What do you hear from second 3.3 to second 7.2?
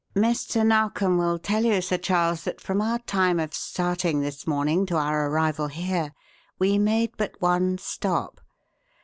of starting this morning to our arrival here we made